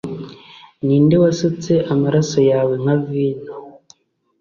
[0.85, 3.53] Ninde wasutse amaraso yawe nka vino